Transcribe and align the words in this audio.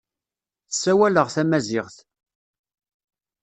Ssawaleɣ 0.71 1.27
tamaziɣt. 1.35 1.95